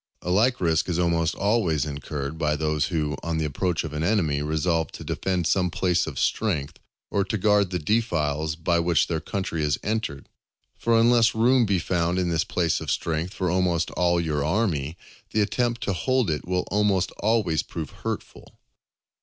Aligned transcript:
A 0.23 0.31
like 0.31 0.59
risk 0.59 0.89
is 0.89 0.97
almost 0.97 1.35
always 1.35 1.85
incurred 1.85 2.39
by 2.39 2.55
those 2.55 2.87
who, 2.87 3.15
on 3.21 3.37
the 3.37 3.45
approach 3.45 3.83
of 3.83 3.93
an 3.93 4.01
enemy, 4.01 4.41
resolve 4.41 4.91
to 4.93 5.03
defend 5.03 5.45
some 5.45 5.69
place 5.69 6.07
of 6.07 6.17
strength, 6.17 6.79
or 7.11 7.23
to 7.25 7.37
guard 7.37 7.69
the 7.69 7.77
defiles 7.77 8.55
by 8.55 8.79
which 8.79 9.05
their 9.05 9.19
country 9.19 9.61
is 9.63 9.77
entered. 9.83 10.27
For 10.75 10.99
unless 10.99 11.35
room 11.35 11.67
be 11.67 11.77
found 11.77 12.17
in 12.17 12.29
this 12.29 12.43
place 12.43 12.81
of 12.81 12.89
strength 12.89 13.35
for 13.35 13.51
almost 13.51 13.91
all 13.91 14.19
your 14.19 14.43
army, 14.43 14.97
the 15.33 15.41
attempt 15.41 15.81
to 15.83 15.93
hold 15.93 16.31
it 16.31 16.47
will 16.47 16.65
almost 16.71 17.11
always 17.21 17.61
prove 17.61 17.91
hurtful. 18.01 18.57